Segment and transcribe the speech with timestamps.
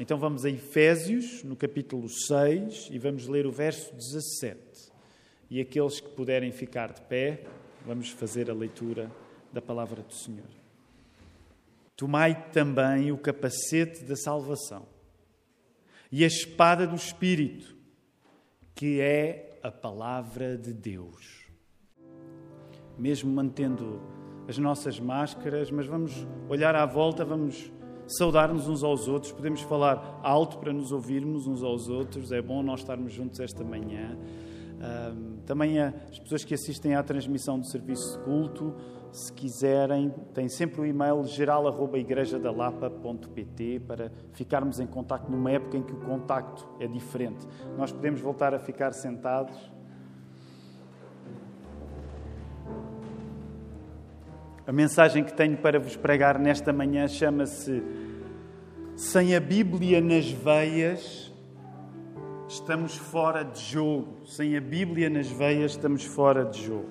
[0.00, 4.58] Então vamos a Efésios, no capítulo 6, e vamos ler o verso 17.
[5.50, 7.44] E aqueles que puderem ficar de pé,
[7.84, 9.12] vamos fazer a leitura
[9.52, 10.48] da palavra do Senhor.
[11.94, 14.86] Tomai também o capacete da salvação
[16.10, 17.76] e a espada do Espírito,
[18.74, 21.44] que é a palavra de Deus.
[22.98, 24.00] Mesmo mantendo
[24.48, 27.70] as nossas máscaras, mas vamos olhar à volta, vamos
[28.16, 32.32] saudar-nos uns aos outros, podemos falar alto para nos ouvirmos uns aos outros.
[32.32, 34.16] É bom nós estarmos juntos esta manhã.
[35.44, 38.74] também as pessoas que assistem à transmissão do serviço de culto,
[39.12, 45.92] se quiserem, têm sempre o e-mail geral.igrejadalapa.pt para ficarmos em contacto numa época em que
[45.92, 47.46] o contacto é diferente.
[47.76, 49.54] Nós podemos voltar a ficar sentados.
[54.70, 57.82] A mensagem que tenho para vos pregar nesta manhã chama-se
[58.94, 61.34] Sem a Bíblia nas veias,
[62.46, 64.24] estamos fora de jogo.
[64.24, 66.88] Sem a Bíblia nas veias, estamos fora de jogo.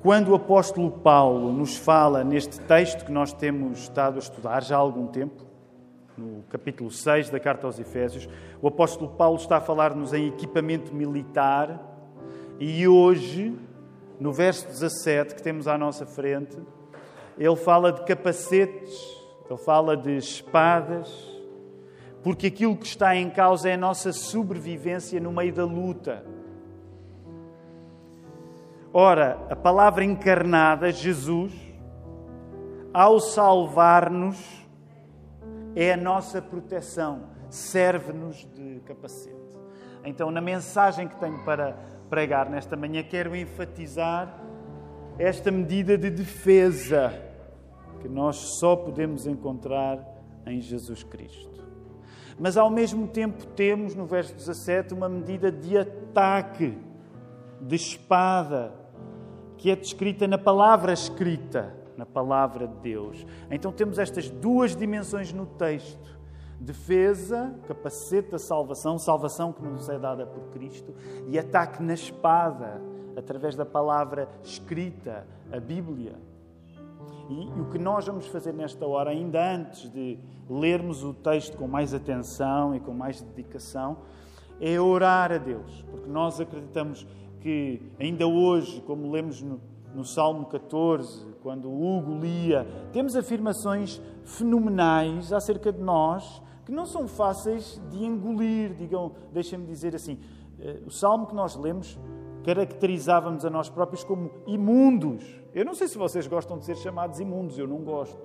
[0.00, 4.76] Quando o apóstolo Paulo nos fala neste texto que nós temos estado a estudar já
[4.76, 5.44] há algum tempo,
[6.16, 8.28] no capítulo 6 da carta aos Efésios,
[8.60, 11.84] o apóstolo Paulo está a falar-nos em equipamento militar
[12.60, 13.52] e hoje,
[14.22, 16.56] no verso 17 que temos à nossa frente,
[17.36, 18.96] ele fala de capacetes,
[19.50, 21.12] ele fala de espadas,
[22.22, 26.24] porque aquilo que está em causa é a nossa sobrevivência no meio da luta.
[28.92, 31.52] Ora, a palavra encarnada, Jesus,
[32.94, 34.38] ao salvar-nos,
[35.74, 39.58] é a nossa proteção, serve-nos de capacete.
[40.04, 41.76] Então, na mensagem que tenho para
[42.12, 44.38] pregar nesta manhã, quero enfatizar
[45.18, 47.10] esta medida de defesa
[48.02, 49.98] que nós só podemos encontrar
[50.44, 51.64] em Jesus Cristo.
[52.38, 56.76] Mas, ao mesmo tempo, temos no verso 17 uma medida de ataque,
[57.62, 58.74] de espada,
[59.56, 63.26] que é descrita na palavra escrita, na palavra de Deus.
[63.50, 66.20] Então temos estas duas dimensões no texto:
[66.62, 70.94] defesa, capacete da salvação, salvação que nos é dada por Cristo,
[71.26, 72.80] e ataque na espada,
[73.16, 76.14] através da palavra escrita, a Bíblia.
[77.28, 80.18] E, e, o que nós vamos fazer nesta hora, ainda antes de
[80.48, 83.98] lermos o texto com mais atenção e com mais dedicação,
[84.60, 87.06] é orar a Deus, porque nós acreditamos
[87.40, 89.60] que ainda hoje, como lemos no,
[89.92, 96.40] no Salmo 14, quando Hugo lia, temos afirmações fenomenais acerca de nós
[96.72, 98.72] que não são fáceis de engolir.
[98.72, 100.18] Digam, deixem-me dizer assim:
[100.58, 101.98] eh, o Salmo que nós lemos
[102.42, 105.22] caracterizávamos a nós próprios como imundos.
[105.54, 108.18] Eu não sei se vocês gostam de ser chamados imundos, eu não gosto.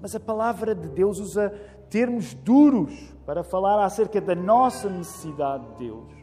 [0.00, 1.50] Mas a palavra de Deus usa
[1.90, 2.94] termos duros
[3.26, 6.17] para falar acerca da nossa necessidade de Deus.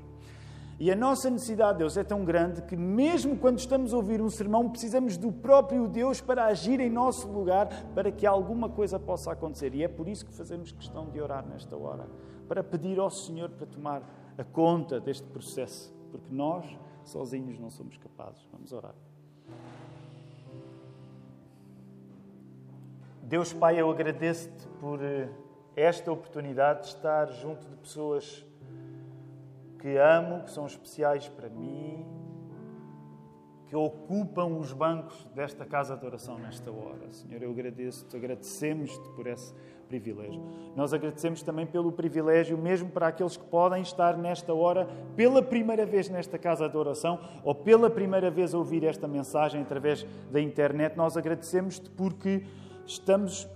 [0.77, 4.21] E a nossa necessidade de Deus é tão grande que, mesmo quando estamos a ouvir
[4.21, 8.99] um sermão, precisamos do próprio Deus para agir em nosso lugar, para que alguma coisa
[8.99, 9.73] possa acontecer.
[9.73, 12.07] E é por isso que fazemos questão de orar nesta hora
[12.47, 14.03] para pedir ao Senhor para tomar
[14.37, 16.65] a conta deste processo, porque nós,
[17.05, 18.45] sozinhos, não somos capazes.
[18.51, 18.95] Vamos orar.
[23.23, 25.29] Deus Pai, eu agradeço-te por eh,
[25.75, 28.44] esta oportunidade de estar junto de pessoas
[29.85, 32.03] que amo, que são especiais para mim,
[33.67, 37.13] que ocupam os bancos desta casa de oração nesta hora.
[37.13, 39.53] Senhor, eu agradeço-te, agradecemos-te por esse
[39.87, 40.41] privilégio.
[40.75, 45.85] Nós agradecemos também pelo privilégio, mesmo para aqueles que podem estar nesta hora pela primeira
[45.85, 50.41] vez nesta casa de oração ou pela primeira vez a ouvir esta mensagem através da
[50.41, 50.97] internet.
[50.97, 52.43] Nós agradecemos-te porque
[52.87, 53.47] estamos,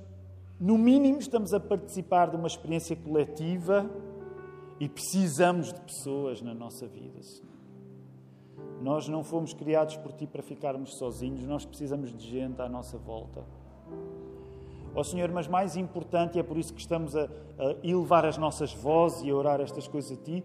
[0.59, 3.89] no mínimo, estamos a participar de uma experiência coletiva
[4.79, 7.49] e precisamos de pessoas na nossa vida, Senhor.
[8.81, 12.97] Nós não fomos criados por Ti para ficarmos sozinhos, nós precisamos de gente à nossa
[12.97, 13.43] volta.
[14.95, 18.25] Ó oh, Senhor, mas mais importante, e é por isso que estamos a, a elevar
[18.25, 20.43] as nossas vozes e a orar estas coisas a Ti,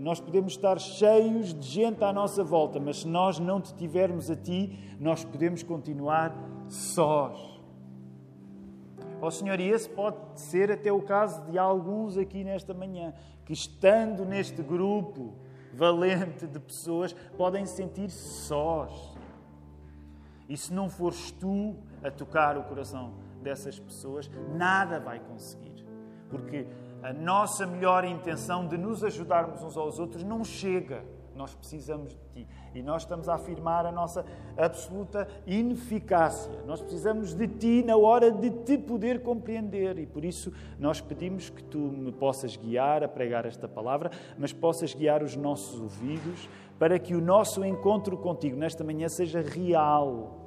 [0.00, 4.30] nós podemos estar cheios de gente à nossa volta, mas se nós não te tivermos
[4.30, 6.34] a Ti, nós podemos continuar
[6.68, 7.51] sós.
[9.22, 13.14] Ó oh, Senhor, e esse pode ser até o caso de alguns aqui nesta manhã
[13.44, 15.36] que, estando neste grupo
[15.72, 19.16] valente de pessoas, podem se sentir sós.
[20.48, 25.86] E se não fores tu a tocar o coração dessas pessoas, nada vai conseguir.
[26.28, 26.66] Porque
[27.00, 31.04] a nossa melhor intenção de nos ajudarmos uns aos outros não chega
[31.34, 32.46] Nós precisamos de Ti.
[32.74, 34.24] E nós estamos a afirmar a nossa
[34.56, 36.52] absoluta ineficácia.
[36.66, 39.98] Nós precisamos de Ti na hora de Te poder compreender.
[39.98, 44.52] E por isso nós pedimos que Tu me possas guiar a pregar esta palavra, mas
[44.52, 46.48] possas guiar os nossos ouvidos
[46.78, 50.38] para que o nosso encontro contigo nesta manhã seja real.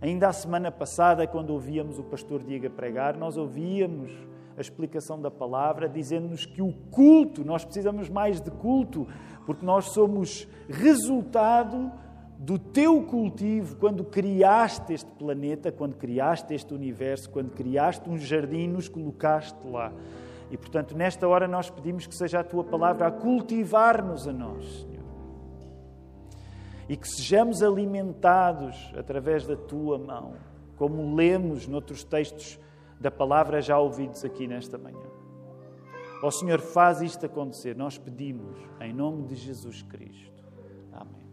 [0.00, 4.12] Ainda a semana passada, quando ouvíamos o pastor Diego pregar, nós ouvíamos
[4.56, 9.08] a explicação da palavra, dizendo-nos que o culto, nós precisamos mais de culto,
[9.44, 11.92] porque nós somos resultado
[12.38, 18.68] do teu cultivo quando criaste este planeta, quando criaste este universo, quando criaste um jardim,
[18.68, 19.92] nos colocaste lá.
[20.50, 24.64] E portanto, nesta hora nós pedimos que seja a tua palavra a cultivar-nos a nós,
[24.82, 25.04] Senhor.
[26.88, 30.34] E que sejamos alimentados através da tua mão,
[30.76, 32.58] como lemos noutros textos
[33.00, 35.13] da palavra já ouvidos aqui nesta manhã.
[36.24, 37.76] Ó Senhor, faz isto acontecer.
[37.76, 40.42] Nós pedimos em nome de Jesus Cristo.
[40.90, 41.28] Amém.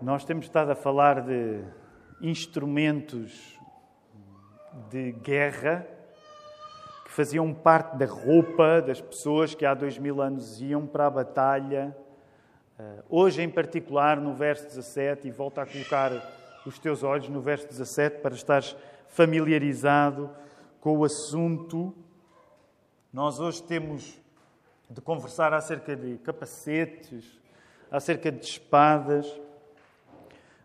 [0.00, 1.62] Nós temos estado a falar de
[2.22, 3.60] instrumentos
[4.88, 5.86] de guerra
[7.04, 11.10] que faziam parte da roupa das pessoas que há dois mil anos iam para a
[11.10, 11.94] batalha
[12.78, 16.12] Uh, hoje, em particular, no verso 17, e volta a colocar
[16.68, 18.76] os teus olhos no verso 17 para estares
[19.08, 20.30] familiarizado
[20.80, 21.94] com o assunto.
[23.12, 24.20] Nós hoje temos
[24.90, 27.40] de conversar acerca de capacetes,
[27.90, 29.26] acerca de espadas.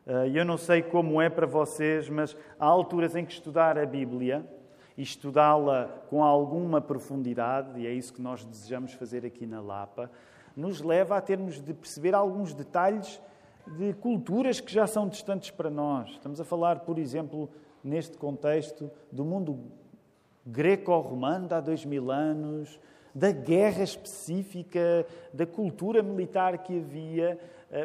[0.05, 3.85] Uh, eu não sei como é para vocês, mas há alturas em que estudar a
[3.85, 4.45] Bíblia
[4.97, 10.11] e estudá-la com alguma profundidade, e é isso que nós desejamos fazer aqui na Lapa
[10.55, 13.21] nos leva a termos de perceber alguns detalhes
[13.77, 16.09] de culturas que já são distantes para nós.
[16.11, 17.49] Estamos a falar, por exemplo,
[17.83, 19.59] neste contexto, do mundo
[20.45, 22.79] greco-romano de há dois mil anos,
[23.13, 27.39] da guerra específica, da cultura militar que havia,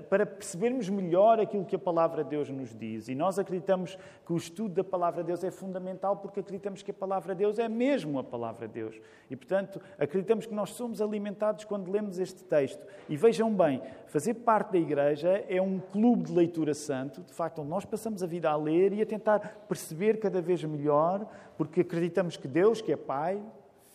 [0.08, 3.08] para percebermos melhor aquilo que a palavra de Deus nos diz.
[3.08, 6.90] E nós acreditamos que o estudo da palavra de Deus é fundamental porque acreditamos que
[6.90, 9.00] a palavra de Deus é mesmo a palavra de Deus.
[9.30, 12.84] E, portanto, acreditamos que nós somos alimentados quando lemos este texto.
[13.08, 17.60] E vejam bem, fazer parte da igreja é um clube de leitura santo, de facto,
[17.60, 21.82] onde nós passamos a vida a ler e a tentar perceber cada vez melhor, porque
[21.82, 23.40] acreditamos que Deus, que é Pai,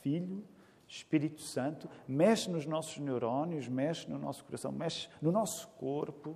[0.01, 0.41] Filho
[0.91, 6.35] Espírito Santo mexe nos nossos neurónios, mexe no nosso coração, mexe no nosso corpo.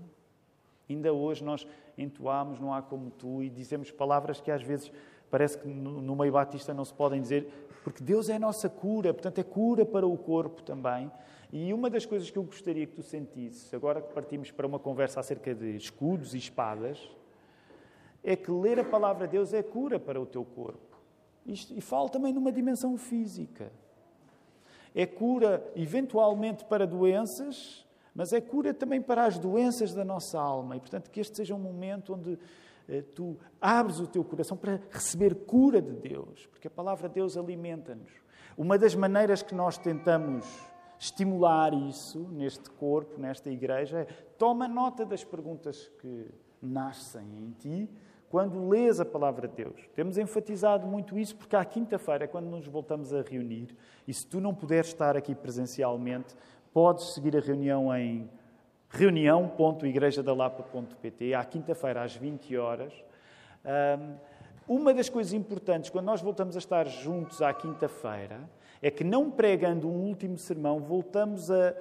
[0.90, 1.68] Ainda hoje nós
[1.98, 4.90] entoamos Não há como tu e dizemos palavras que às vezes
[5.30, 9.14] parece que no meio batista não se podem dizer, porque Deus é a nossa cura,
[9.14, 11.12] portanto é cura para o corpo também.
[11.52, 14.80] E uma das coisas que eu gostaria que tu sentisses, agora que partimos para uma
[14.80, 17.10] conversa acerca de escudos e espadas,
[18.24, 20.98] é que ler a palavra de Deus é cura para o teu corpo.
[21.46, 23.70] Isto, e falo também numa dimensão física
[24.96, 30.78] é cura eventualmente para doenças, mas é cura também para as doenças da nossa alma.
[30.78, 32.40] E, portanto, que este seja um momento onde
[32.88, 37.16] eh, tu abres o teu coração para receber cura de Deus, porque a palavra de
[37.16, 38.12] Deus alimenta-nos.
[38.58, 40.46] Uma das maneiras que nós tentamos
[40.98, 44.06] estimular isso neste corpo, nesta igreja, é
[44.38, 46.28] toma nota das perguntas que
[46.62, 47.90] nascem em ti
[48.30, 49.88] quando lês a palavra de Deus.
[49.96, 53.78] Temos enfatizado muito isso porque à quinta-feira, quando nos voltamos a reunir,
[54.08, 56.36] e se tu não puderes estar aqui presencialmente,
[56.74, 58.30] podes seguir a reunião em
[58.90, 62.94] reunião.igrejadalapa.pt, à quinta-feira, às 20 horas.
[64.68, 68.40] Uma das coisas importantes, quando nós voltamos a estar juntos à quinta-feira,
[68.82, 71.74] é que não pregando um último sermão, voltamos a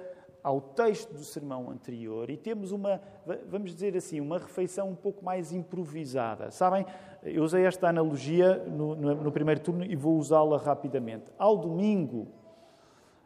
[0.45, 3.01] ao texto do sermão anterior e temos uma,
[3.49, 6.51] vamos dizer assim, uma refeição um pouco mais improvisada.
[6.51, 6.85] Sabem,
[7.23, 11.31] eu usei esta analogia no, no, no primeiro turno e vou usá-la rapidamente.
[11.35, 12.27] Ao domingo,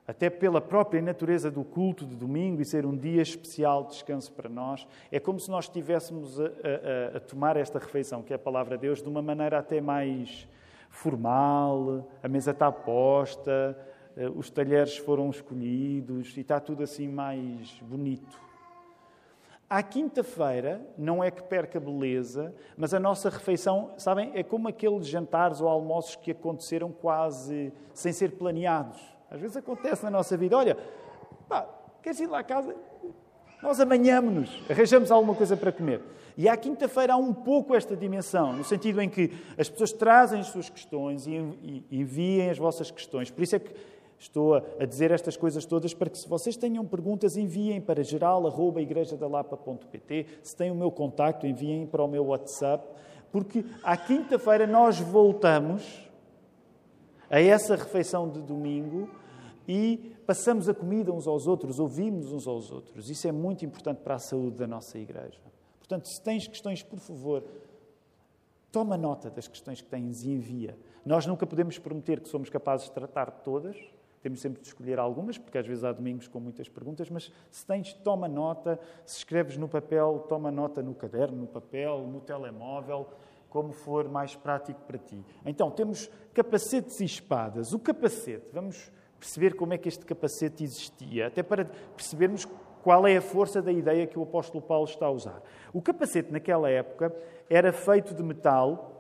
[0.08, 4.32] até pela própria natureza do culto de domingo e ser um dia especial de descanso
[4.32, 8.38] para nós, é como se nós estivéssemos a, a, a tomar esta refeição, que é
[8.38, 10.48] a palavra de Deus, de uma maneira até mais
[10.90, 13.78] formal, a mesa está posta,
[14.36, 18.50] os talheres foram escolhidos e está tudo assim mais bonito.
[19.70, 25.06] À quinta-feira, não é que perca beleza, mas a nossa refeição, sabem, é como aqueles
[25.06, 29.00] jantares ou almoços que aconteceram quase sem ser planeados.
[29.30, 30.58] Às vezes acontece na nossa vida.
[30.58, 30.76] Olha,
[31.48, 31.70] pá,
[32.02, 32.76] queres ir lá à casa?
[33.62, 36.02] Nós amanhamos-nos, arranjamos alguma coisa para comer.
[36.36, 40.40] E à quinta-feira há um pouco esta dimensão, no sentido em que as pessoas trazem
[40.40, 43.30] as suas questões e enviem as vossas questões.
[43.30, 43.72] Por isso é que
[44.20, 50.26] Estou a dizer estas coisas todas para que, se vocês tenham perguntas, enviem para geral.igrejadalapa.pt.
[50.44, 52.86] Se têm o meu contacto, enviem para o meu WhatsApp,
[53.32, 56.06] porque à quinta-feira nós voltamos
[57.30, 59.10] a essa refeição de domingo
[59.66, 63.10] e passamos a comida uns aos outros, ouvimos uns aos outros.
[63.10, 65.40] Isso é muito importante para a saúde da nossa igreja.
[65.78, 67.42] Portanto, se tens questões, por favor,
[68.70, 70.78] toma nota das questões que tens e envia.
[71.06, 73.78] Nós nunca podemos prometer que somos capazes de tratar de todas,
[74.22, 77.66] temos sempre de escolher algumas, porque às vezes há domingos com muitas perguntas, mas se
[77.66, 78.80] tens, toma nota.
[79.06, 83.08] Se escreves no papel, toma nota no caderno, no papel, no telemóvel,
[83.50, 85.24] como for mais prático para ti.
[85.46, 87.74] Então, temos capacetes e espadas.
[87.74, 92.46] O capacete, vamos perceber como é que este capacete existia, até para percebermos
[92.82, 95.42] qual é a força da ideia que o apóstolo Paulo está a usar.
[95.74, 97.14] O capacete, naquela época,
[97.50, 98.99] era feito de metal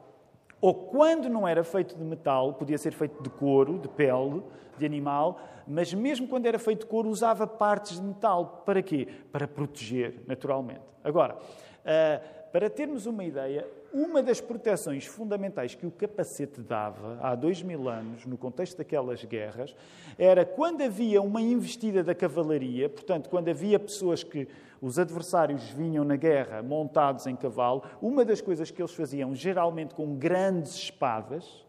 [0.61, 4.43] ou quando não era feito de metal, podia ser feito de couro, de pele,
[4.77, 8.63] de animal, mas mesmo quando era feito de couro, usava partes de metal.
[8.65, 9.07] Para quê?
[9.31, 10.81] Para proteger, naturalmente.
[11.03, 11.37] Agora,
[11.85, 17.61] ah, para termos uma ideia, uma das proteções fundamentais que o capacete dava há dois
[17.61, 19.75] mil anos, no contexto daquelas guerras,
[20.17, 24.47] era quando havia uma investida da cavalaria, portanto, quando havia pessoas que
[24.81, 29.93] os adversários vinham na guerra montados em cavalo, uma das coisas que eles faziam, geralmente
[29.93, 31.65] com grandes espadas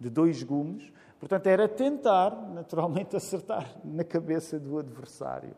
[0.00, 5.54] de dois gumes, portanto, era tentar, naturalmente, acertar na cabeça do adversário.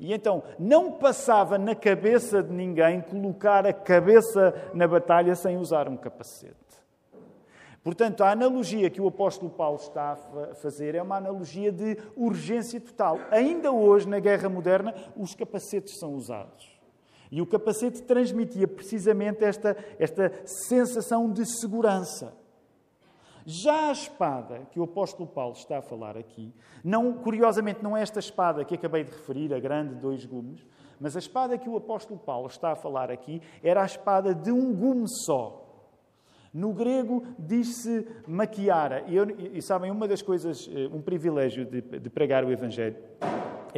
[0.00, 5.90] E então não passava na cabeça de ninguém colocar a cabeça na batalha sem usar
[5.90, 6.56] um capacete.
[7.84, 12.80] Portanto, a analogia que o apóstolo Paulo está a fazer é uma analogia de urgência
[12.80, 13.18] total.
[13.30, 16.80] Ainda hoje, na guerra moderna, os capacetes são usados.
[17.30, 22.34] E o capacete transmitia precisamente esta, esta sensação de segurança.
[23.46, 26.52] Já a espada que o apóstolo Paulo está a falar aqui,
[26.84, 30.66] não, curiosamente não é esta espada que acabei de referir, a grande dois gumes,
[31.00, 34.52] mas a espada que o apóstolo Paulo está a falar aqui era a espada de
[34.52, 35.66] um gume só.
[36.52, 39.04] No grego diz-se maquiara.
[39.06, 42.96] E, eu, e, sabem, uma das coisas, eh, um privilégio de, de, pregar o Evangelho,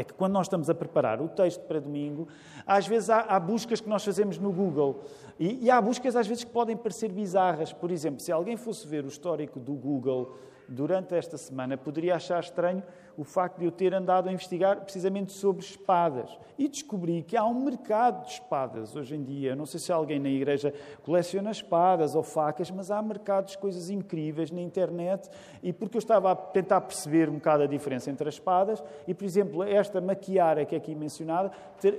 [0.01, 2.29] é que quando nós estamos a preparar o texto para domingo,
[2.67, 5.05] às vezes há, há buscas que nós fazemos no Google.
[5.39, 7.73] E, e há buscas às vezes que podem parecer bizarras.
[7.73, 10.35] Por exemplo, se alguém fosse ver o histórico do Google
[10.73, 12.83] durante esta semana, poderia achar estranho
[13.17, 16.39] o facto de eu ter andado a investigar precisamente sobre espadas.
[16.59, 19.55] E descobri que há um mercado de espadas hoje em dia.
[19.55, 23.91] Não sei se alguém na igreja coleciona espadas ou facas, mas há mercados de coisas
[23.91, 25.29] incríveis na internet.
[25.63, 29.13] E porque eu estava a tentar perceber um bocado a diferença entre as espadas, e
[29.13, 31.53] por exemplo, esta maquiara que é aqui mencionada,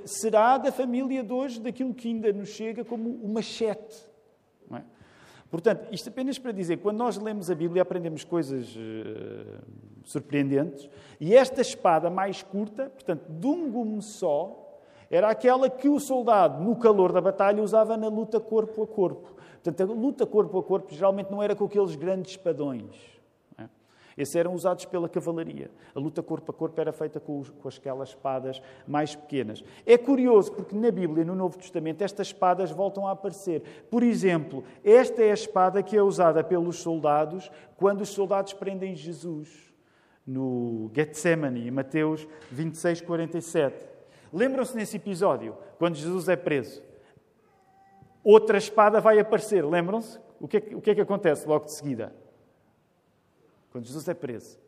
[0.05, 4.11] será da família de hoje daquilo que ainda nos chega como o machete.
[4.69, 4.83] Não é?
[5.53, 9.61] Portanto, isto apenas para dizer, quando nós lemos a Bíblia aprendemos coisas uh,
[10.03, 14.79] surpreendentes, e esta espada mais curta, portanto, de um gume só,
[15.11, 19.35] era aquela que o soldado, no calor da batalha, usava na luta corpo a corpo.
[19.61, 22.89] Portanto, a luta corpo a corpo geralmente não era com aqueles grandes espadões.
[24.17, 25.71] Esses eram usados pela cavalaria.
[25.93, 29.63] A luta corpo a corpo era feita com, os, com aquelas espadas mais pequenas.
[29.85, 33.85] É curioso porque na Bíblia, no Novo Testamento, estas espadas voltam a aparecer.
[33.89, 38.95] Por exemplo, esta é a espada que é usada pelos soldados quando os soldados prendem
[38.95, 39.73] Jesus
[40.25, 43.87] no Getsemane, em Mateus 26, 47.
[44.31, 46.81] Lembram-se nesse episódio, quando Jesus é preso?
[48.23, 50.17] Outra espada vai aparecer, lembram-se?
[50.39, 52.13] O é, o que é que acontece logo de seguida?
[53.73, 54.59] Quando Jesus é preso.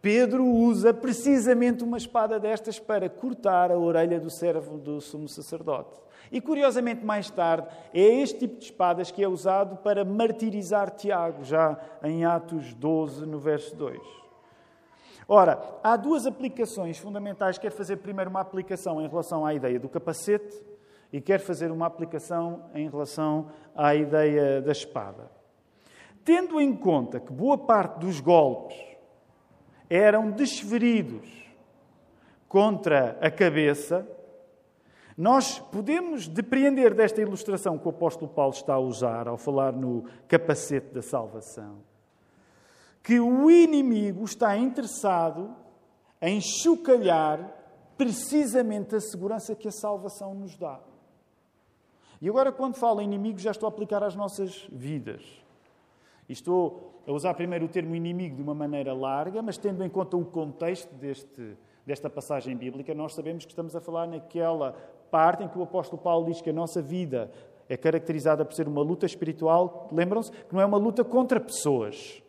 [0.00, 6.00] Pedro usa precisamente uma espada destas para cortar a orelha do servo do sumo sacerdote.
[6.30, 11.42] E curiosamente, mais tarde, é este tipo de espadas que é usado para martirizar Tiago,
[11.42, 14.00] já em Atos 12, no verso 2.
[15.26, 17.58] Ora, há duas aplicações fundamentais.
[17.58, 20.62] Quero fazer primeiro uma aplicação em relação à ideia do capacete
[21.12, 25.39] e quero fazer uma aplicação em relação à ideia da espada.
[26.24, 28.78] Tendo em conta que boa parte dos golpes
[29.88, 31.28] eram desferidos
[32.48, 34.06] contra a cabeça,
[35.16, 40.04] nós podemos depreender desta ilustração que o apóstolo Paulo está a usar ao falar no
[40.28, 41.78] capacete da salvação,
[43.02, 45.54] que o inimigo está interessado
[46.20, 47.56] em chocalhar
[47.96, 50.80] precisamente a segurança que a salvação nos dá.
[52.20, 55.39] E agora, quando falo em inimigo, já estou a aplicar às nossas vidas.
[56.30, 59.88] E estou a usar primeiro o termo inimigo de uma maneira larga, mas tendo em
[59.88, 64.76] conta o contexto deste, desta passagem bíblica, nós sabemos que estamos a falar naquela
[65.10, 67.32] parte em que o apóstolo Paulo diz que a nossa vida
[67.68, 69.88] é caracterizada por ser uma luta espiritual.
[69.90, 72.22] Lembram-se que não é uma luta contra pessoas.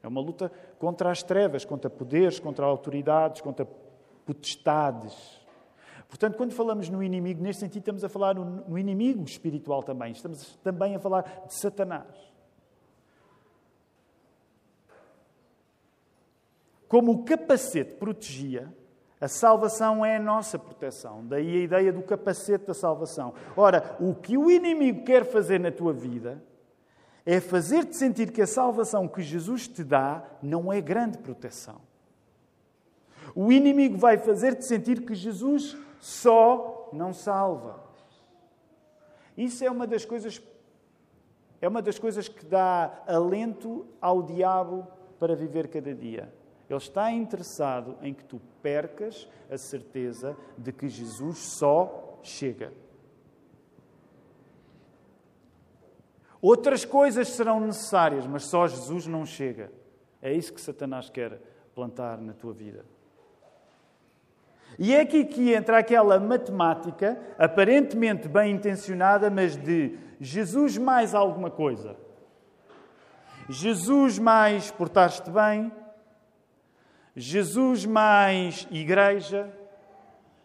[0.00, 3.66] É uma luta contra as trevas, contra poderes, contra autoridades, contra
[4.24, 5.40] potestades.
[6.08, 10.12] Portanto, quando falamos no inimigo, neste sentido, estamos a falar no inimigo espiritual também.
[10.12, 12.29] Estamos também a falar de Satanás.
[16.90, 18.68] Como o capacete protegia,
[19.20, 21.24] a salvação é a nossa proteção.
[21.24, 23.32] Daí a ideia do capacete da salvação.
[23.56, 26.42] Ora, o que o inimigo quer fazer na tua vida
[27.24, 31.80] é fazer-te sentir que a salvação que Jesus te dá não é grande proteção.
[33.36, 37.84] O inimigo vai fazer-te sentir que Jesus só não salva.
[39.36, 40.42] Isso é uma das coisas
[41.60, 44.88] é uma das coisas que dá alento ao diabo
[45.20, 46.39] para viver cada dia.
[46.70, 52.72] Ele está interessado em que tu percas a certeza de que Jesus só chega.
[56.40, 59.72] Outras coisas serão necessárias, mas só Jesus não chega.
[60.22, 61.42] É isso que Satanás quer
[61.74, 62.84] plantar na tua vida.
[64.78, 71.50] E é aqui que entra aquela matemática, aparentemente bem intencionada, mas de Jesus mais alguma
[71.50, 71.96] coisa.
[73.48, 75.72] Jesus mais portar-te bem.
[77.16, 79.50] Jesus mais igreja.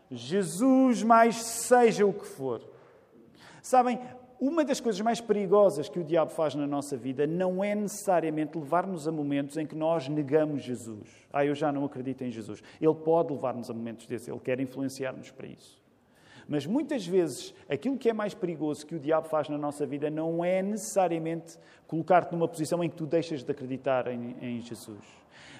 [0.09, 2.61] Jesus mais seja o que for.
[3.61, 3.99] Sabem,
[4.39, 8.57] uma das coisas mais perigosas que o diabo faz na nossa vida não é necessariamente
[8.57, 11.09] levar-nos a momentos em que nós negamos Jesus.
[11.31, 12.61] Ah, eu já não acredito em Jesus.
[12.79, 15.84] Ele pode levar-nos a momentos desses, ele quer influenciar-nos para isso.
[16.47, 20.09] Mas muitas vezes aquilo que é mais perigoso que o diabo faz na nossa vida
[20.09, 25.03] não é necessariamente colocar-te numa posição em que tu deixas de acreditar em, em Jesus,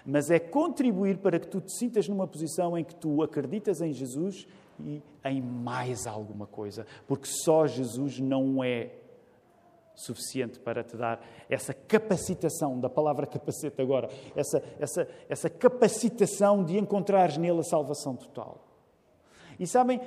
[0.05, 3.91] mas é contribuir para que tu te sintas numa posição em que tu acreditas em
[3.91, 4.47] Jesus
[4.79, 8.91] e em mais alguma coisa, porque só Jesus não é
[9.95, 16.77] suficiente para te dar essa capacitação, da palavra capacete agora, essa, essa, essa capacitação de
[16.77, 18.61] encontrares nele a salvação total.
[19.57, 20.01] E sabem,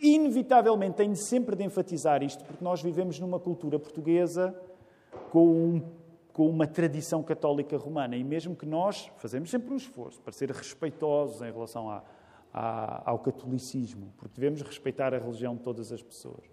[0.00, 4.54] inevitavelmente tenho sempre de enfatizar isto, porque nós vivemos numa cultura portuguesa
[5.30, 5.82] com, um,
[6.32, 10.50] com uma tradição católica romana, e mesmo que nós fazemos sempre um esforço para ser
[10.50, 12.02] respeitosos em relação a
[12.52, 16.44] ao catolicismo, porque devemos respeitar a religião de todas as pessoas.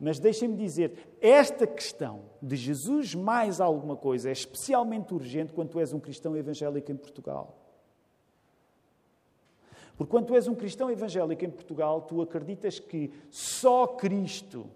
[0.00, 5.80] Mas deixem-me dizer, esta questão de Jesus mais alguma coisa é especialmente urgente quando tu
[5.80, 7.63] és um cristão evangélico em Portugal.
[9.96, 14.66] Porque quando tu és um cristão evangélico em Portugal, tu acreditas que só Cristo,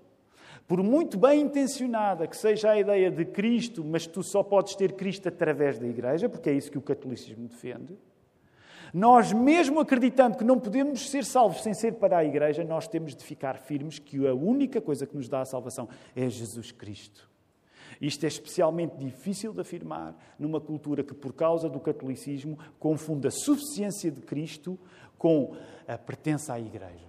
[0.67, 4.93] por muito bem intencionada que seja a ideia de Cristo, mas tu só podes ter
[4.93, 7.97] Cristo através da Igreja, porque é isso que o catolicismo defende,
[8.93, 13.15] nós, mesmo acreditando que não podemos ser salvos sem ser para a igreja, nós temos
[13.15, 17.29] de ficar firmes que a única coisa que nos dá a salvação é Jesus Cristo.
[18.01, 23.31] Isto é especialmente difícil de afirmar numa cultura que, por causa do catolicismo, confunde a
[23.31, 24.79] suficiência de Cristo
[25.19, 25.55] com
[25.87, 27.09] a pertença à Igreja.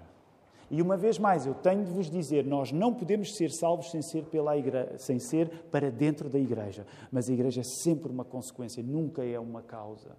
[0.72, 4.02] E uma vez mais, eu tenho de vos dizer: nós não podemos ser salvos sem
[4.02, 6.86] ser, pela igreja, sem ser para dentro da Igreja.
[7.12, 10.16] Mas a Igreja é sempre uma consequência, nunca é uma causa.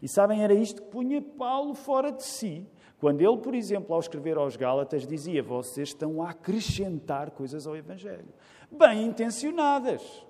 [0.00, 2.66] E sabem, era isto que punha Paulo fora de si.
[2.98, 7.76] Quando ele, por exemplo, ao escrever aos Gálatas, dizia: Vocês estão a acrescentar coisas ao
[7.76, 8.32] Evangelho.
[8.70, 10.25] Bem intencionadas.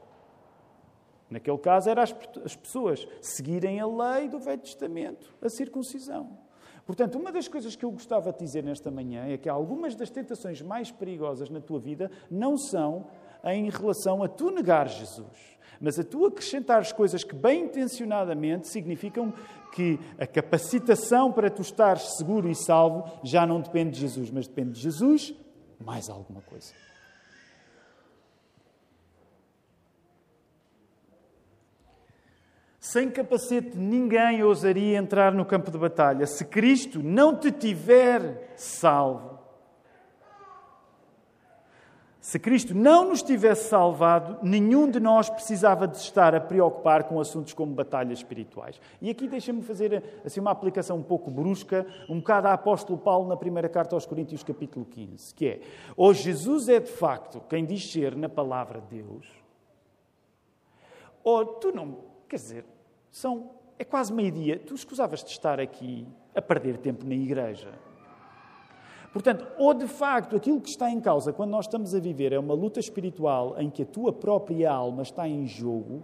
[1.29, 6.39] Naquele caso, eram as pessoas seguirem a lei do Velho Testamento, a circuncisão.
[6.87, 10.09] Portanto, uma das coisas que eu gostava de dizer nesta manhã é que algumas das
[10.09, 13.09] tentações mais perigosas na tua vida não são
[13.45, 19.33] em relação a tu negar Jesus, mas a tu acrescentares coisas que bem intencionadamente significam
[19.75, 24.47] que a capacitação para tu estares seguro e salvo já não depende de Jesus, mas
[24.47, 25.35] depende de Jesus
[25.85, 26.73] mais alguma coisa.
[32.87, 36.25] Sem capacete, ninguém ousaria entrar no campo de batalha.
[36.25, 39.41] Se Cristo não te tiver salvo,
[42.21, 47.19] se Cristo não nos tivesse salvado, nenhum de nós precisava de estar a preocupar com
[47.19, 48.81] assuntos como batalhas espirituais.
[49.03, 53.29] E aqui deixa-me fazer assim, uma aplicação um pouco brusca, um bocado a apóstolo Paulo
[53.29, 55.61] na primeira carta aos Coríntios, capítulo 15, que é,
[55.97, 59.27] ou Jesus é de facto quem diz ser na palavra de Deus,
[61.25, 62.76] ou tu não, quer dizer,
[63.17, 63.49] são,
[63.79, 67.73] é quase meio-dia, tu escusavas de estar aqui a perder tempo na igreja.
[69.11, 72.39] Portanto, ou de facto aquilo que está em causa quando nós estamos a viver é
[72.39, 76.03] uma luta espiritual em que a tua própria alma está em jogo,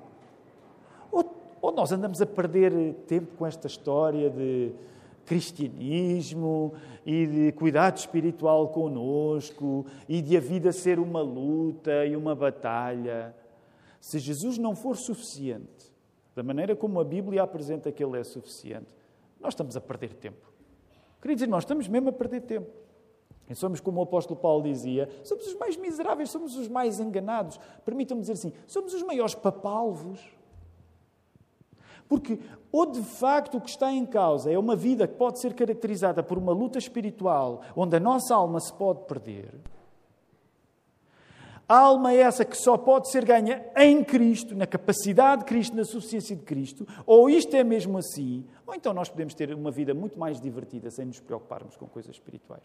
[1.10, 1.22] ou,
[1.60, 4.72] ou nós andamos a perder tempo com esta história de
[5.26, 6.72] cristianismo
[7.04, 13.36] e de cuidado espiritual conosco e de a vida ser uma luta e uma batalha.
[14.00, 15.91] Se Jesus não for suficiente,
[16.34, 18.94] da maneira como a Bíblia apresenta que Ele é suficiente,
[19.40, 20.50] nós estamos a perder tempo.
[21.20, 22.70] Queridos irmãos, estamos mesmo a perder tempo.
[23.48, 27.60] E somos, como o apóstolo Paulo dizia, somos os mais miseráveis, somos os mais enganados.
[27.84, 30.20] Permitam-me dizer assim, somos os maiores papalvos.
[32.08, 32.38] Porque,
[32.70, 36.22] ou de facto o que está em causa é uma vida que pode ser caracterizada
[36.22, 39.54] por uma luta espiritual, onde a nossa alma se pode perder,
[41.68, 45.76] a alma é essa que só pode ser ganha em Cristo, na capacidade de Cristo,
[45.76, 49.70] na suficiência de Cristo, ou isto é mesmo assim, ou então nós podemos ter uma
[49.70, 52.64] vida muito mais divertida sem nos preocuparmos com coisas espirituais.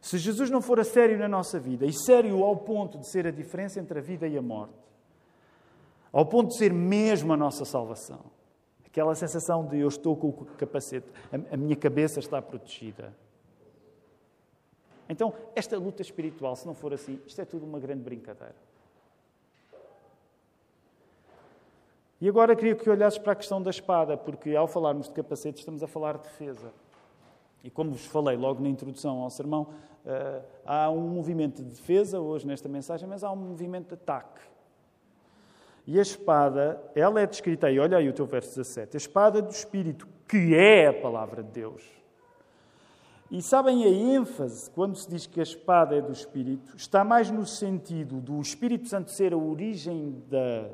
[0.00, 3.26] Se Jesus não for a sério na nossa vida, e sério ao ponto de ser
[3.26, 4.74] a diferença entre a vida e a morte,
[6.12, 8.20] ao ponto de ser mesmo a nossa salvação,
[8.86, 11.06] aquela sensação de eu estou com o capacete,
[11.50, 13.12] a minha cabeça está protegida,
[15.08, 18.54] então, esta luta espiritual, se não for assim, isto é tudo uma grande brincadeira.
[22.20, 25.58] E agora queria que olhasses para a questão da espada, porque ao falarmos de capacete
[25.58, 26.72] estamos a falar de defesa.
[27.62, 29.68] E como vos falei logo na introdução ao sermão,
[30.06, 34.40] eh, há um movimento de defesa hoje nesta mensagem, mas há um movimento de ataque.
[35.86, 39.42] E a espada, ela é descrita aí, olha aí o teu verso 17, a espada
[39.42, 41.84] do Espírito, que é a palavra de Deus.
[43.30, 47.30] E sabem a ênfase, quando se diz que a espada é do Espírito, está mais
[47.30, 50.68] no sentido do Espírito Santo ser a origem da,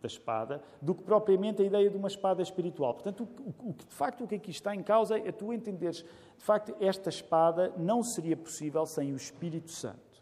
[0.00, 2.94] da espada, do que propriamente a ideia de uma espada espiritual.
[2.94, 6.44] Portanto, o, o, de facto o que aqui está em causa é tu entenderes, de
[6.44, 10.12] facto, esta espada não seria possível sem o Espírito Santo.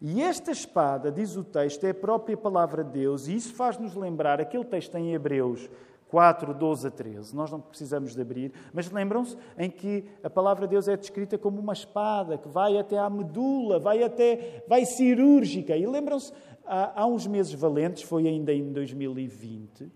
[0.00, 3.94] E esta espada, diz o texto, é a própria palavra de Deus, e isso faz-nos
[3.94, 5.70] lembrar aquele texto em Hebreus,
[6.08, 7.34] 4, 12 a 13.
[7.34, 11.36] Nós não precisamos de abrir, mas lembram-se em que a palavra de Deus é descrita
[11.36, 15.76] como uma espada que vai até à medula, vai até, vai cirúrgica.
[15.76, 16.32] E lembram-se,
[16.64, 19.90] há, há uns meses valentes, foi ainda em 2020,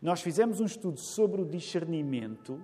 [0.00, 2.60] nós fizemos um estudo sobre o discernimento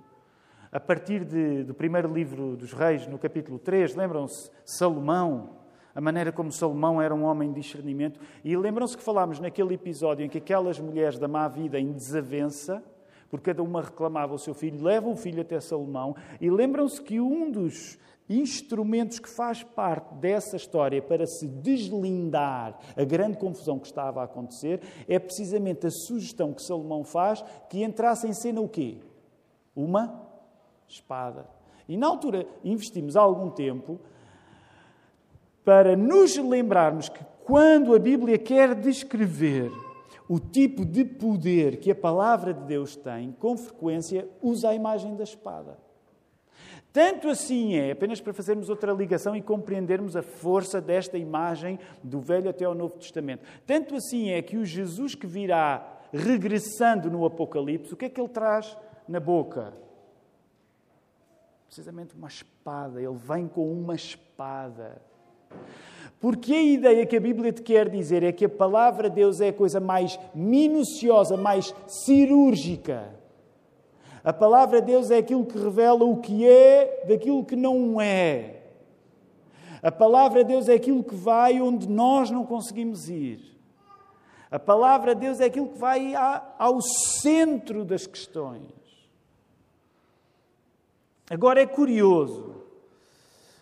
[0.73, 4.51] a partir de, do primeiro livro dos Reis, no capítulo 3, lembram-se?
[4.65, 5.60] Salomão,
[6.01, 8.19] a maneira como Salomão era um homem de discernimento.
[8.43, 12.83] E lembram-se que falámos naquele episódio em que aquelas mulheres da má vida em desavença
[13.29, 17.21] porque cada uma reclamava o seu filho, levam o filho até Salomão e lembram-se que
[17.21, 17.97] um dos
[18.29, 24.25] instrumentos que faz parte dessa história para se deslindar a grande confusão que estava a
[24.25, 28.99] acontecer é precisamente a sugestão que Salomão faz que entrasse em cena o quê?
[29.77, 30.29] Uma
[30.89, 31.47] espada.
[31.89, 34.01] E na altura investimos algum tempo
[35.71, 39.71] para nos lembrarmos que quando a Bíblia quer descrever
[40.29, 45.15] o tipo de poder que a palavra de Deus tem, com frequência, usa a imagem
[45.15, 45.79] da espada.
[46.93, 52.19] Tanto assim é, apenas para fazermos outra ligação e compreendermos a força desta imagem do
[52.19, 53.45] Velho até ao Novo Testamento.
[53.65, 58.21] Tanto assim é que o Jesus que virá regressando no Apocalipse, o que é que
[58.21, 59.73] ele traz na boca?
[61.69, 63.01] Precisamente uma espada.
[63.01, 65.01] Ele vem com uma espada.
[66.21, 69.41] Porque a ideia que a Bíblia te quer dizer é que a palavra de Deus
[69.41, 73.19] é a coisa mais minuciosa, mais cirúrgica.
[74.23, 78.61] A palavra de Deus é aquilo que revela o que é daquilo que não é.
[79.83, 83.41] A palavra de Deus é aquilo que vai onde nós não conseguimos ir.
[84.51, 86.13] A palavra de Deus é aquilo que vai
[86.59, 88.63] ao centro das questões.
[91.31, 92.60] Agora é curioso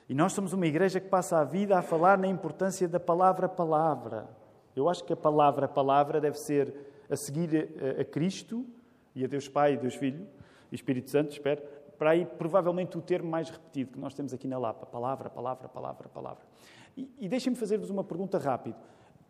[0.09, 4.29] e nós somos uma igreja que passa a vida a falar na importância da palavra-palavra.
[4.75, 6.73] Eu acho que a palavra-palavra deve ser
[7.11, 7.69] a seguir
[8.01, 8.65] a, Cristo
[9.15, 10.27] e a Deus Pai e Deus Filho
[10.71, 11.63] e Espírito Santo, espero,
[11.99, 14.87] para aí provavelmente o termo mais repetido que nós temos aqui na Lapa.
[14.87, 16.45] Palavra, palavra, palavra, palavra.
[16.97, 18.77] E, e deixem-me fazer-vos uma pergunta rápida.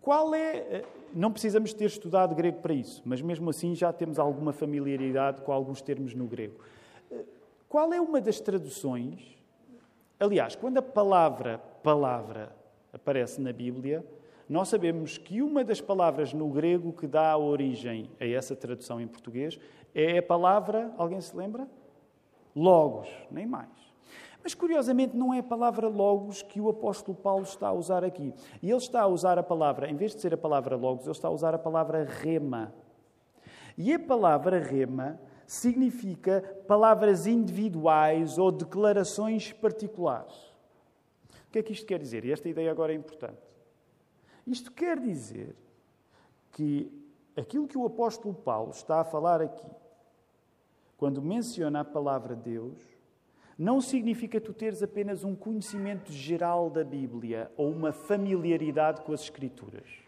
[0.01, 0.57] Qual é.
[0.57, 5.43] Eh, não precisamos ter estudado grego para isso, mas mesmo assim já temos alguma familiaridade
[5.43, 6.61] com alguns termos no grego.
[7.11, 7.25] Eh,
[7.69, 9.38] qual é uma das traduções
[10.19, 12.55] Aliás, quando a palavra palavra
[12.93, 14.05] aparece na Bíblia,
[14.49, 19.07] nós sabemos que uma das palavras no grego que dá origem a essa tradução em
[19.07, 19.59] português
[19.95, 21.69] é a palavra, alguém se lembra?
[22.55, 23.69] Logos, nem mais.
[24.43, 28.33] Mas curiosamente não é a palavra logos que o apóstolo Paulo está a usar aqui.
[28.63, 31.13] E ele está a usar a palavra, em vez de ser a palavra logos, ele
[31.13, 32.73] está a usar a palavra rema.
[33.77, 40.37] E a palavra rema significa palavras individuais ou declarações particulares.
[41.49, 42.27] O que é que isto quer dizer?
[42.27, 43.41] E esta ideia agora é importante.
[44.47, 45.57] Isto quer dizer
[46.53, 46.93] que
[47.35, 49.67] aquilo que o apóstolo Paulo está a falar aqui,
[50.99, 52.79] quando menciona a palavra Deus,
[53.57, 59.23] não significa tu teres apenas um conhecimento geral da Bíblia ou uma familiaridade com as
[59.23, 60.08] Escrituras.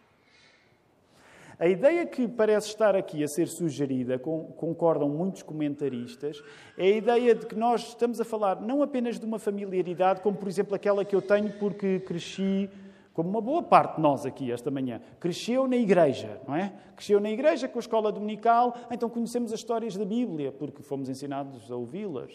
[1.60, 6.42] A ideia que parece estar aqui a ser sugerida, concordam muitos comentaristas,
[6.78, 10.38] é a ideia de que nós estamos a falar não apenas de uma familiaridade, como
[10.38, 12.70] por exemplo aquela que eu tenho porque cresci
[13.12, 16.72] como uma boa parte de nós aqui esta manhã, cresceu na igreja, não é?
[16.96, 21.10] Cresceu na igreja com a escola dominical, então conhecemos as histórias da Bíblia, porque fomos
[21.10, 22.32] ensinados a ouvi-las.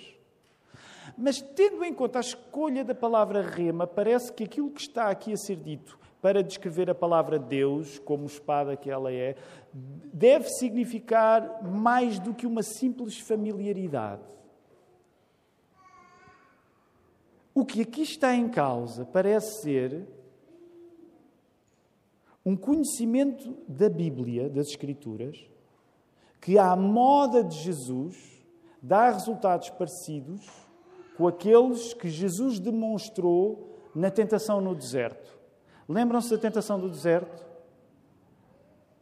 [1.17, 5.33] Mas tendo em conta a escolha da palavra rema, parece que aquilo que está aqui
[5.33, 9.35] a ser dito para descrever a palavra Deus, como espada que ela é,
[10.11, 14.23] deve significar mais do que uma simples familiaridade.
[17.53, 20.07] O que aqui está em causa parece ser
[22.43, 25.37] um conhecimento da Bíblia, das Escrituras,
[26.41, 28.17] que, à moda de Jesus,
[28.81, 30.43] dá resultados parecidos
[31.15, 35.44] com aqueles que Jesus demonstrou na tentação no deserto.
[35.87, 37.45] Lembram-se da tentação do deserto?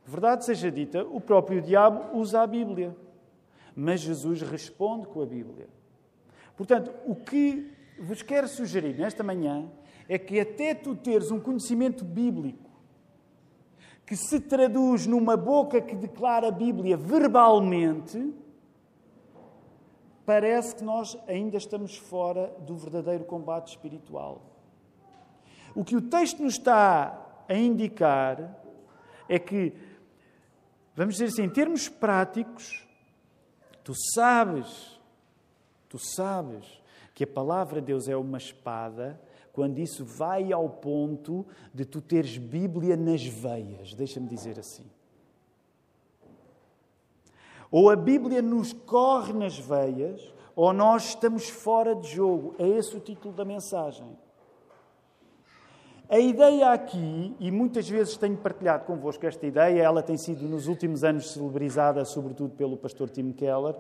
[0.06, 2.96] Verdade seja dita, o próprio diabo usa a Bíblia,
[3.76, 5.70] mas Jesus responde com a Bíblia.
[6.58, 9.70] Portanto, o que vos quero sugerir nesta manhã
[10.10, 12.70] é que até tu teres um conhecimento bíblico
[14.06, 18.34] que se traduz numa boca que declara a Bíblia verbalmente,
[20.26, 24.53] parece que nós ainda estamos fora do verdadeiro combate espiritual.
[25.76, 28.60] O que o texto nos está a indicar
[29.28, 29.74] é que,
[30.96, 32.88] vamos dizer assim, em termos práticos,
[33.84, 35.00] tu sabes,
[35.90, 36.82] tu sabes
[37.14, 39.20] que a palavra de Deus é uma espada
[39.52, 44.86] quando isso vai ao ponto de tu teres Bíblia nas veias, deixa-me dizer assim.
[47.70, 52.56] Ou a Bíblia nos corre nas veias, ou nós estamos fora de jogo.
[52.60, 54.16] É esse o título da mensagem.
[56.14, 60.68] A ideia aqui, e muitas vezes tenho partilhado convosco esta ideia, ela tem sido nos
[60.68, 63.74] últimos anos celebrizada, sobretudo pelo pastor Tim Keller,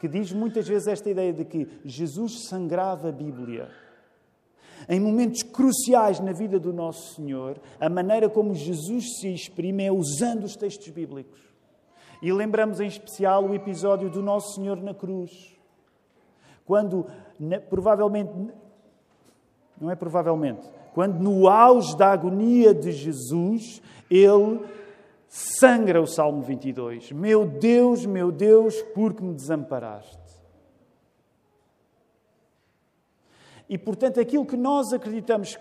[0.00, 3.68] que diz muitas vezes esta ideia de que Jesus sangrava a Bíblia.
[4.88, 9.92] Em momentos cruciais na vida do nosso Senhor, a maneira como Jesus se exprime é
[9.92, 11.38] usando os textos bíblicos.
[12.20, 15.56] E lembramos em especial o episódio do Nosso Senhor na cruz.
[16.64, 17.06] Quando,
[17.70, 18.32] provavelmente,
[19.80, 24.64] não é provavelmente, quando no auge da agonia de Jesus, ele
[25.28, 27.12] sangra o Salmo 22.
[27.12, 30.16] Meu Deus, meu Deus, por que me desamparaste?
[33.68, 35.58] E, portanto, aquilo que nós acreditamos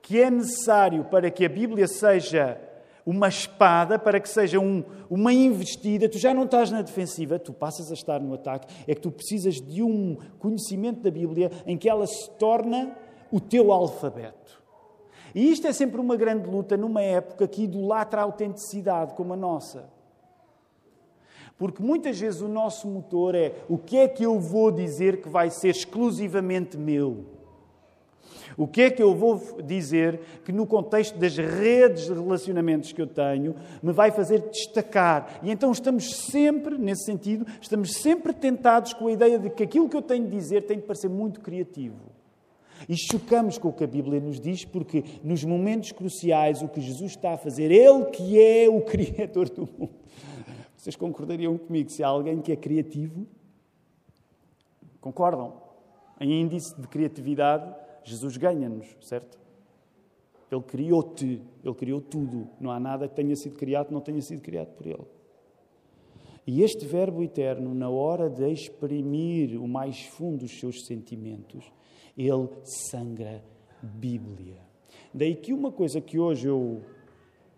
[0.00, 2.58] que é necessário para que a Bíblia seja
[3.04, 7.52] uma espada, para que seja um, uma investida, tu já não estás na defensiva, tu
[7.52, 11.76] passas a estar no ataque, é que tu precisas de um conhecimento da Bíblia em
[11.76, 12.96] que ela se torna
[13.30, 14.61] o teu alfabeto.
[15.34, 19.36] E isto é sempre uma grande luta numa época que idolatra a autenticidade como a
[19.36, 19.84] nossa.
[21.58, 25.28] Porque muitas vezes o nosso motor é o que é que eu vou dizer que
[25.28, 27.24] vai ser exclusivamente meu?
[28.56, 33.00] O que é que eu vou dizer que, no contexto das redes de relacionamentos que
[33.00, 35.40] eu tenho, me vai fazer destacar?
[35.42, 39.88] E então estamos sempre, nesse sentido, estamos sempre tentados com a ideia de que aquilo
[39.88, 41.96] que eu tenho de dizer tem de parecer muito criativo.
[42.88, 46.80] E chocamos com o que a Bíblia nos diz, porque nos momentos cruciais o que
[46.80, 50.02] Jesus está a fazer, Ele que é o Criador do mundo.
[50.76, 53.26] Vocês concordariam comigo se há alguém que é criativo?
[55.00, 55.54] Concordam?
[56.20, 57.72] Em índice de criatividade,
[58.04, 59.38] Jesus ganha-nos, certo?
[60.50, 62.48] Ele criou-te, Ele criou tudo.
[62.60, 65.06] Não há nada que tenha sido criado que não tenha sido criado por Ele.
[66.46, 71.72] E este Verbo eterno, na hora de exprimir o mais fundo dos seus sentimentos,
[72.16, 73.42] ele sangra
[73.82, 74.58] Bíblia.
[75.12, 76.82] Daí que uma coisa que hoje eu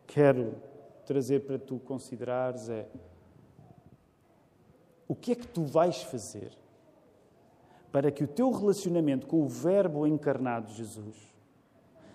[0.06, 0.54] quero
[1.06, 2.86] trazer para tu considerares é
[5.06, 6.50] o que é que tu vais fazer
[7.92, 11.16] para que o teu relacionamento com o Verbo encarnado Jesus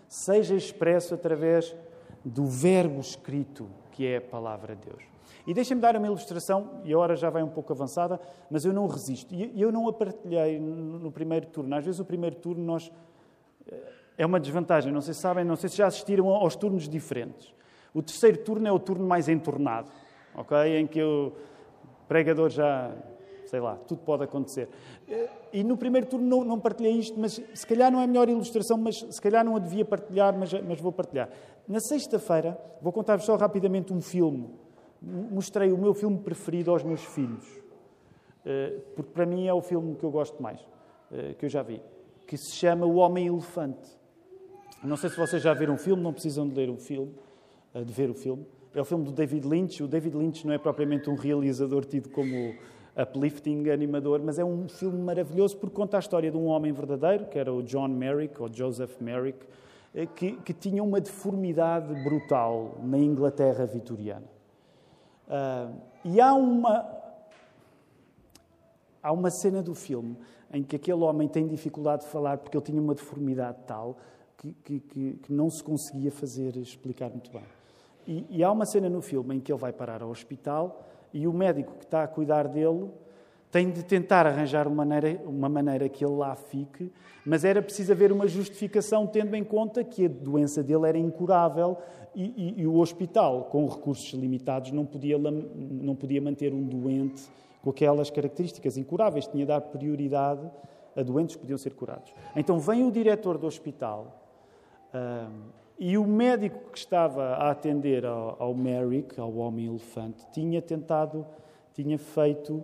[0.09, 1.73] seja expresso através
[2.25, 5.03] do Verbo escrito, que é a palavra de Deus.
[5.47, 8.73] E deixem-me dar uma ilustração, e a hora já vai um pouco avançada, mas eu
[8.73, 9.33] não resisto.
[9.33, 11.75] E eu não a partilhei no primeiro turno.
[11.75, 12.91] Às vezes, o primeiro turno nós.
[13.67, 16.89] Eh, é uma desvantagem, não sei se sabem, não sei se já assistiram aos turnos
[16.89, 17.53] diferentes.
[17.93, 19.89] O terceiro turno é o turno mais entornado,
[20.35, 20.77] ok?
[20.77, 21.31] Em que o
[22.07, 22.91] pregador já.
[23.45, 24.67] sei lá, tudo pode acontecer.
[25.07, 28.07] Eh, e no primeiro turno não, não partilhei isto, mas se calhar não é a
[28.07, 31.29] melhor ilustração, mas se calhar não a devia partilhar, mas, mas vou partilhar.
[31.67, 34.49] Na sexta-feira, vou contar-vos só rapidamente um filme
[35.01, 37.45] mostrei o meu filme preferido aos meus filhos,
[38.45, 40.59] eh, porque para mim é o filme que eu gosto mais,
[41.11, 41.81] eh, que eu já vi,
[42.27, 43.97] que se chama O Homem-Elefante.
[44.83, 47.13] Não sei se vocês já viram o filme, não precisam de ler o filme,
[47.73, 48.45] eh, de ver o filme.
[48.73, 49.81] É o filme do David Lynch.
[49.81, 52.53] O David Lynch não é propriamente um realizador tido como
[52.95, 57.25] uplifting animador, mas é um filme maravilhoso porque conta a história de um homem verdadeiro,
[57.25, 59.39] que era o John Merrick, ou Joseph Merrick,
[60.15, 64.38] que, que tinha uma deformidade brutal na Inglaterra vitoriana.
[65.29, 66.85] Uh, e há uma,
[69.03, 70.17] há uma cena do filme
[70.51, 73.97] em que aquele homem tem dificuldade de falar porque ele tinha uma deformidade tal
[74.35, 77.43] que, que, que, que não se conseguia fazer explicar muito bem.
[78.07, 81.27] E, e, há uma cena no filme em que ele vai parar ao hospital e
[81.27, 82.89] o médico que está a cuidar dele
[83.51, 86.91] tem de tentar arranjar uma maneira, uma maneira que ele lá fique,
[87.25, 91.77] mas era preciso haver uma justificação tendo em conta que a doença dele era incurável
[92.15, 97.23] e, e, e o hospital, com recursos limitados, não podia, não podia manter um doente
[97.63, 100.49] com aquelas características incuráveis, tinha de dar prioridade
[100.95, 102.13] a doentes que podiam ser curados.
[102.35, 104.23] Então vem o diretor do hospital
[104.93, 105.31] uh,
[105.77, 111.25] e o médico que estava a atender ao, ao Merrick, ao homem-elefante, tinha tentado,
[111.73, 112.63] tinha feito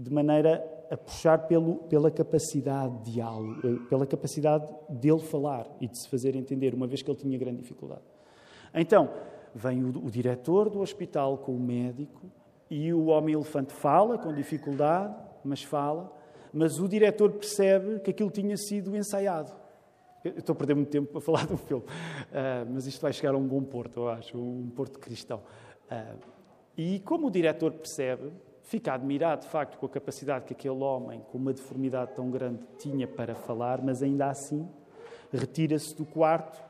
[0.00, 5.86] de maneira a puxar pelo, pela capacidade de diálogo, eh, pela capacidade dele falar e
[5.86, 8.00] de se fazer entender, uma vez que ele tinha grande dificuldade.
[8.74, 9.10] Então,
[9.54, 12.22] vem o, o diretor do hospital com o médico
[12.70, 16.10] e o homem-elefante fala com dificuldade, mas fala,
[16.50, 19.52] mas o diretor percebe que aquilo tinha sido ensaiado.
[20.24, 23.34] Eu estou a perder muito tempo para falar do filme, uh, mas isto vai chegar
[23.34, 25.42] a um bom porto, eu acho, um porto cristão.
[25.90, 26.18] Uh,
[26.76, 28.32] e como o diretor percebe,
[28.70, 32.60] fica admirado, de facto, com a capacidade que aquele homem, com uma deformidade tão grande,
[32.78, 34.68] tinha para falar, mas ainda assim
[35.32, 36.62] retira-se do quarto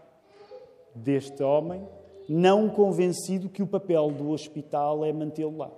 [0.95, 1.87] deste homem,
[2.27, 5.71] não convencido que o papel do hospital é mantê-lo lá.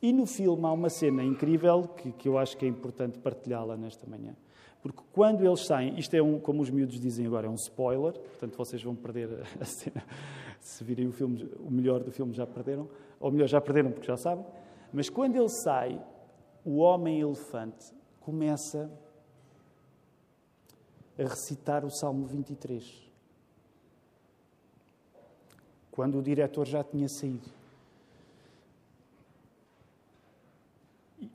[0.00, 3.76] E no filme há uma cena incrível que, que eu acho que é importante partilhá-la
[3.76, 4.34] nesta manhã.
[4.82, 8.14] Porque quando eles saem, isto é um, como os miúdos dizem agora, é um spoiler,
[8.14, 9.28] portanto vocês vão perder
[9.60, 10.02] a cena.
[10.60, 12.88] Se virem o filme, o melhor do filme já perderam,
[13.20, 14.46] ou melhor, já perderam porque já sabem.
[14.92, 16.00] Mas quando ele sai,
[16.64, 18.90] o homem-elefante começa
[21.18, 23.06] a recitar o Salmo 23.
[25.90, 27.48] Quando o diretor já tinha saído.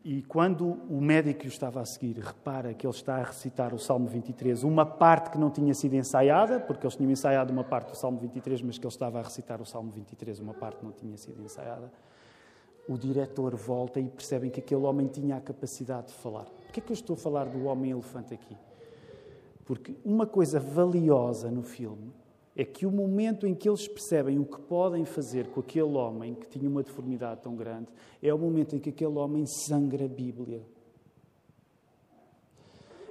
[0.04, 3.80] E quando o médico o estava a seguir repara que ele está a recitar o
[3.80, 7.90] Salmo 23, uma parte que não tinha sido ensaiada, porque eles tinham ensaiado uma parte
[7.90, 10.92] do Salmo 23, mas que ele estava a recitar o Salmo 23, uma parte não
[10.92, 11.92] tinha sido ensaiada,
[12.88, 16.46] o diretor volta e percebem que aquele homem tinha a capacidade de falar.
[16.46, 18.58] Por que é que eu estou a falar do homem-elefante aqui?
[19.65, 22.12] Porque uma coisa valiosa no filme
[22.56, 26.36] é que o momento em que eles percebem o que podem fazer com aquele homem
[26.36, 27.88] que tinha uma deformidade tão grande
[28.22, 30.62] é o momento em que aquele homem sangra a Bíblia.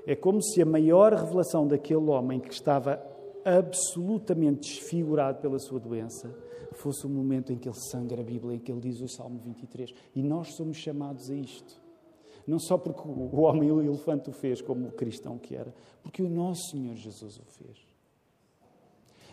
[0.06, 2.96] É como se a maior revelação daquele homem que estava
[3.44, 6.30] absolutamente desfigurado pela sua doença
[6.72, 9.38] fosse o momento em que ele sangra a Bíblia, em que ele diz o Salmo
[9.38, 9.92] 23.
[10.14, 11.80] E nós somos chamados a isto.
[12.46, 15.72] Não só porque o homem o elefante o fez, como o cristão que era,
[16.02, 17.78] porque o nosso Senhor Jesus o fez.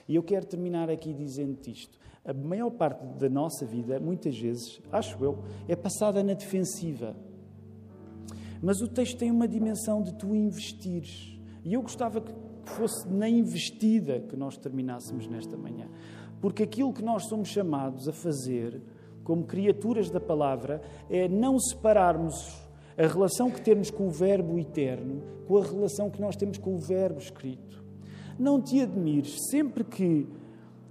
[0.07, 1.97] E eu quero terminar aqui dizendo isto.
[2.23, 7.15] A maior parte da nossa vida, muitas vezes, acho eu, é passada na defensiva.
[8.61, 11.37] Mas o texto tem uma dimensão de tu investires.
[11.63, 12.33] E eu gostava que
[12.69, 15.87] fosse na investida que nós terminássemos nesta manhã.
[16.41, 18.81] Porque aquilo que nós somos chamados a fazer,
[19.23, 22.35] como criaturas da palavra, é não separarmos
[22.97, 26.75] a relação que temos com o Verbo eterno com a relação que nós temos com
[26.75, 27.83] o Verbo escrito.
[28.37, 30.27] Não te admires, sempre que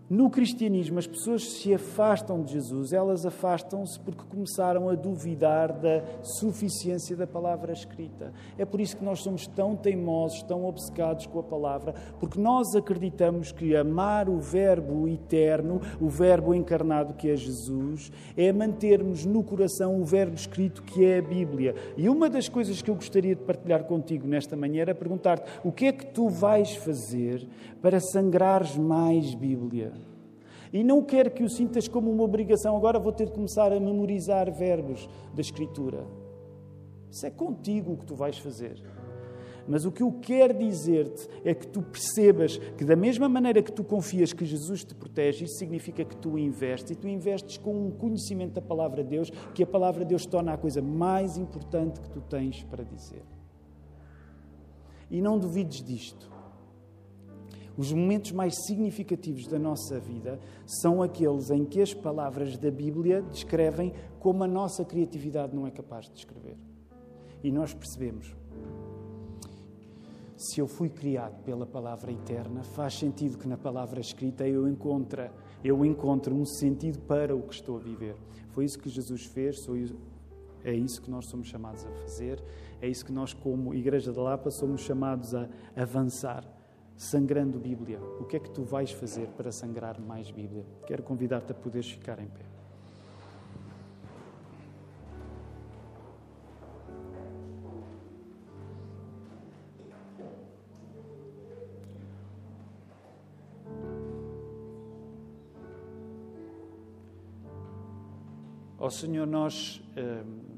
[0.08, 6.00] no cristianismo, as pessoas se afastam de Jesus, elas afastam-se porque começaram a duvidar da
[6.22, 8.32] suficiência da palavra escrita.
[8.56, 12.76] É por isso que nós somos tão teimosos, tão obcecados com a palavra, porque nós
[12.76, 19.42] acreditamos que amar o Verbo eterno, o Verbo encarnado que é Jesus, é mantermos no
[19.42, 21.74] coração o Verbo escrito que é a Bíblia.
[21.96, 25.72] E uma das coisas que eu gostaria de partilhar contigo nesta manhã era perguntar-te o
[25.72, 27.44] que é que tu vais fazer
[27.82, 29.96] para sangrares mais Bíblia.
[30.76, 32.76] E não quero que o sintas como uma obrigação.
[32.76, 36.06] Agora vou ter de começar a memorizar verbos da Escritura.
[37.10, 38.82] Isso é contigo o que tu vais fazer.
[39.66, 43.72] Mas o que eu quero dizer-te é que tu percebas que, da mesma maneira que
[43.72, 46.90] tu confias que Jesus te protege, isso significa que tu investes.
[46.90, 50.26] E tu investes com um conhecimento da palavra de Deus, que a palavra de Deus
[50.26, 53.22] torna a coisa mais importante que tu tens para dizer.
[55.10, 56.35] E não duvides disto.
[57.76, 63.20] Os momentos mais significativos da nossa vida são aqueles em que as palavras da Bíblia
[63.20, 66.56] descrevem como a nossa criatividade não é capaz de descrever.
[67.44, 68.34] E nós percebemos.
[70.38, 75.30] Se eu fui criado pela palavra eterna, faz sentido que na palavra escrita eu encontre,
[75.62, 78.16] eu encontre um sentido para o que estou a viver.
[78.50, 79.56] Foi isso que Jesus fez,
[80.64, 82.42] é isso que nós somos chamados a fazer,
[82.80, 86.55] é isso que nós, como Igreja da Lapa, somos chamados a avançar
[86.96, 88.00] sangrando Bíblia.
[88.20, 90.64] O que é que tu vais fazer para sangrar mais Bíblia?
[90.86, 92.46] Quero convidar-te a poderes ficar em pé.
[108.78, 110.56] Ó oh, Senhor, nós hum,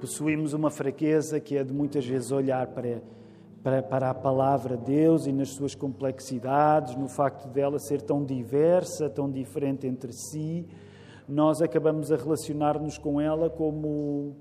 [0.00, 3.00] possuímos uma fraqueza que é de muitas vezes olhar para,
[3.62, 8.24] para, para a palavra de Deus e nas suas complexidades, no facto dela ser tão
[8.24, 10.66] diversa, tão diferente entre si,
[11.28, 14.36] nós acabamos a relacionar-nos com ela como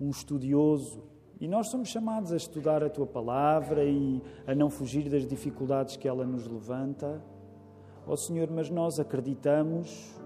[0.00, 1.02] um estudioso.
[1.40, 5.96] E nós somos chamados a estudar a tua palavra e a não fugir das dificuldades
[5.96, 7.22] que ela nos levanta.
[8.06, 10.17] Ó oh, Senhor, mas nós acreditamos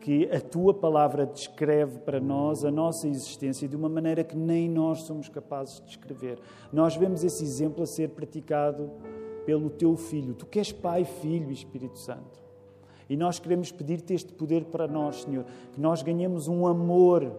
[0.00, 4.68] que a tua palavra descreve para nós a nossa existência de uma maneira que nem
[4.68, 6.38] nós somos capazes de descrever.
[6.72, 8.90] Nós vemos esse exemplo a ser praticado
[9.44, 10.34] pelo teu filho.
[10.34, 12.40] Tu que és Pai, Filho e Espírito Santo.
[13.10, 17.38] E nós queremos pedir-te este poder para nós, Senhor, que nós ganhemos um amor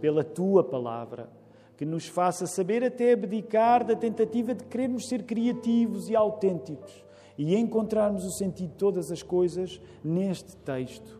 [0.00, 1.28] pela tua palavra,
[1.76, 7.04] que nos faça saber até abdicar da tentativa de querermos ser criativos e autênticos
[7.36, 11.17] e encontrarmos o sentido de todas as coisas neste texto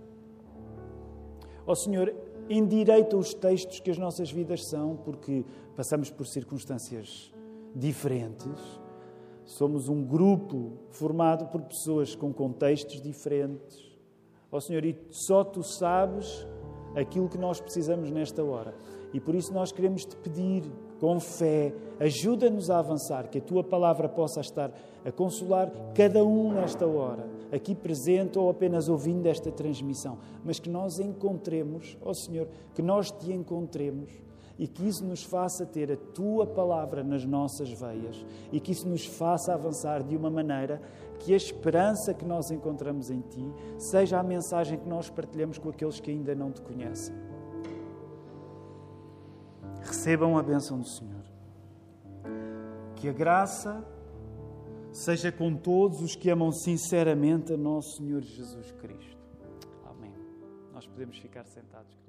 [1.69, 2.15] Ó oh, Senhor,
[2.49, 5.45] endireita os textos que as nossas vidas são, porque
[5.77, 7.31] passamos por circunstâncias
[7.77, 8.81] diferentes.
[9.45, 13.95] Somos um grupo formado por pessoas com contextos diferentes.
[14.51, 16.47] Ó oh, Senhor, e só tu sabes
[16.97, 18.75] aquilo que nós precisamos nesta hora.
[19.13, 20.63] E por isso nós queremos te pedir,
[21.01, 24.73] com fé, ajuda-nos a avançar, que a tua palavra possa estar
[25.05, 30.69] a consolar cada um nesta hora, aqui presente ou apenas ouvindo esta transmissão, mas que
[30.69, 34.11] nós encontremos, ó oh Senhor, que nós te encontremos
[34.59, 38.89] e que isso nos faça ter a tua palavra nas nossas veias e que isso
[38.89, 40.83] nos faça avançar de uma maneira
[41.21, 45.69] que a esperança que nós encontramos em ti seja a mensagem que nós partilhamos com
[45.69, 47.15] aqueles que ainda não te conhecem.
[49.83, 51.25] Recebam a bênção do Senhor.
[52.97, 53.85] Que a graça
[54.93, 59.17] seja com todos os que amam sinceramente a nosso Senhor Jesus Cristo.
[59.85, 60.13] Amém.
[60.73, 62.08] Nós podemos ficar sentados.